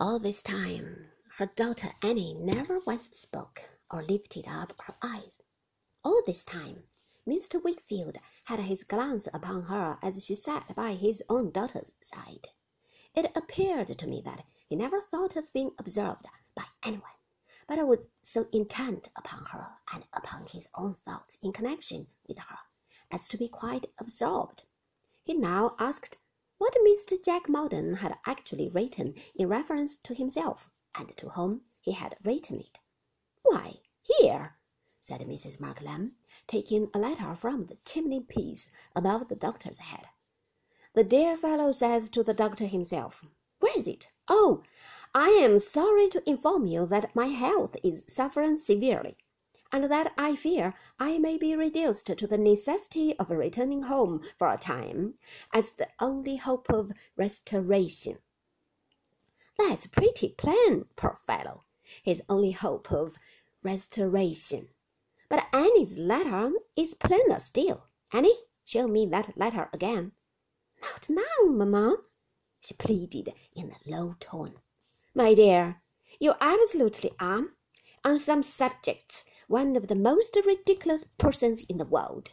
[0.00, 5.42] All this time, her daughter Annie never once spoke or lifted up her eyes.
[6.04, 6.84] All this time,
[7.26, 7.60] Mr.
[7.60, 12.46] Wickfield had his glance upon her as she sat by his own daughter's side.
[13.12, 17.18] It appeared to me that he never thought of being observed by anyone,
[17.66, 22.58] but was so intent upon her and upon his own thoughts in connection with her
[23.10, 24.62] as to be quite absorbed.
[25.24, 26.18] He now asked
[26.58, 27.16] what Mr.
[27.24, 32.60] Jack Maldon had actually written in reference to himself, and to whom he had written
[32.60, 32.80] it.
[33.42, 34.58] Why, here,
[35.00, 35.60] said Mrs.
[35.60, 40.08] Markleham, taking a letter from the chimney piece above the doctor's head.
[40.94, 43.24] The dear fellow says to the doctor himself,
[43.60, 44.10] Where is it?
[44.26, 44.64] Oh,
[45.14, 49.16] I am sorry to inform you that my health is suffering severely,
[49.70, 54.52] and that I fear I may be reduced to the necessity of returning home for
[54.52, 55.14] a time,
[55.52, 58.18] as the only hope of restoration.
[59.58, 61.64] That's a pretty plain, poor fellow.
[62.02, 63.16] His only hope of
[63.62, 64.68] restoration.
[65.28, 67.88] But Annie's letter is plainer still.
[68.12, 70.12] Annie, show me that letter again.
[70.80, 71.96] Not now, mamma,
[72.60, 74.60] she pleaded in a low tone.
[75.14, 75.82] My dear,
[76.20, 77.48] you absolutely are,
[78.04, 82.30] on some subjects, one of the most ridiculous persons in the world,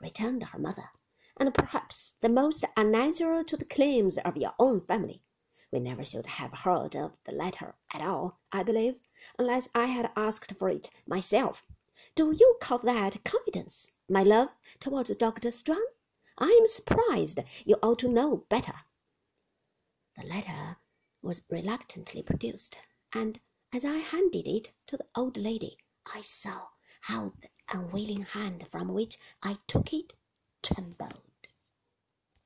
[0.00, 0.90] returned her mother,
[1.36, 5.22] and perhaps the most unnatural to the claims of your own family.
[5.70, 8.96] We never should have heard of the letter at all, I believe,
[9.38, 11.62] unless I had asked for it myself.
[12.14, 14.48] Do you call that confidence, my love,
[14.80, 15.50] towards Dr.
[15.50, 15.84] Strong?
[16.38, 17.40] I am surprised.
[17.64, 18.74] You ought to know better.
[20.16, 20.78] The letter
[21.20, 22.78] was reluctantly produced,
[23.12, 23.40] and
[23.72, 25.76] as I handed it to the old lady,
[26.14, 26.68] I saw
[27.02, 30.14] how the unwilling hand from which I took it
[30.62, 31.27] trembled.